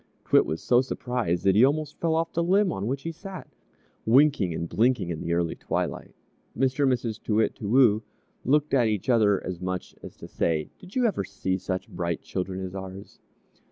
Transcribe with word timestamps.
_"T'wit 0.31 0.47
was 0.47 0.63
so 0.63 0.81
surprised 0.81 1.43
that 1.43 1.53
he 1.53 1.63
almost 1.63 1.99
fell 1.99 2.15
off 2.15 2.33
the 2.33 2.41
limb 2.43 2.71
on 2.71 2.87
which 2.87 3.03
he 3.03 3.11
sat, 3.11 3.47
winking 4.03 4.51
and 4.51 4.67
blinking 4.67 5.11
in 5.11 5.21
the 5.21 5.31
early 5.33 5.53
twilight. 5.53 6.15
Mr. 6.57 6.85
and 6.85 6.91
Mrs. 6.91 7.21
Too 7.21 7.35
Wit, 7.35 7.53
Too 7.53 7.69
Woo 7.69 8.01
looked 8.43 8.73
at 8.73 8.87
each 8.87 9.09
other 9.09 9.39
as 9.45 9.61
much 9.61 9.93
as 10.01 10.15
to 10.15 10.27
say, 10.27 10.71
"Did 10.79 10.95
you 10.95 11.05
ever 11.05 11.23
see 11.23 11.59
such 11.59 11.87
bright 11.87 12.23
children 12.23 12.61
as 12.65 12.73
ours?" 12.73 13.19